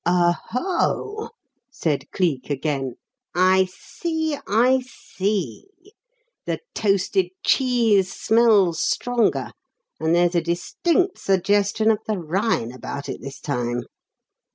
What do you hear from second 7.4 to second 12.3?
cheese smells stronger, and there's a distinct suggestion of the